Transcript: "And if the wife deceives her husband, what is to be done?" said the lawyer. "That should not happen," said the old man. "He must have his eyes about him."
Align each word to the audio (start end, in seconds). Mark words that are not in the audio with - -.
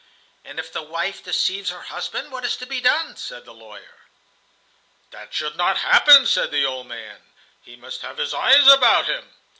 "And 0.43 0.57
if 0.59 0.73
the 0.73 0.81
wife 0.81 1.23
deceives 1.23 1.69
her 1.69 1.83
husband, 1.83 2.31
what 2.31 2.43
is 2.43 2.57
to 2.57 2.65
be 2.65 2.81
done?" 2.81 3.15
said 3.17 3.45
the 3.45 3.53
lawyer. 3.53 3.97
"That 5.11 5.31
should 5.31 5.55
not 5.55 5.77
happen," 5.77 6.25
said 6.25 6.49
the 6.49 6.65
old 6.65 6.87
man. 6.87 7.21
"He 7.61 7.75
must 7.75 8.01
have 8.01 8.17
his 8.17 8.33
eyes 8.33 8.67
about 8.67 9.05
him." 9.05 9.29